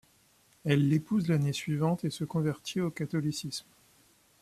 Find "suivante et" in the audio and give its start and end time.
1.53-2.09